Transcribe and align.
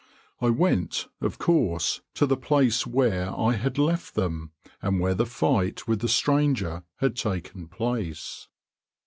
I 0.41 0.49
went, 0.49 1.09
of 1.21 1.37
course, 1.37 2.01
to 2.15 2.25
the 2.25 2.35
place 2.35 2.87
where 2.87 3.29
I 3.39 3.53
had 3.53 3.77
left 3.77 4.15
them, 4.15 4.49
and 4.81 4.99
where 4.99 5.13
the 5.13 5.27
fight 5.27 5.87
with 5.87 5.99
the 5.99 6.09
stranger 6.09 6.81
had 6.95 7.15
taken 7.15 7.67
place. 7.67 8.47